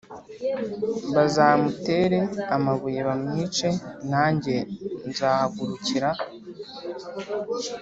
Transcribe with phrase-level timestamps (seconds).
[1.15, 2.19] bazamutere
[2.55, 3.67] amabuye bamwice
[4.11, 4.55] Nanjye
[5.09, 6.09] nzahagurukira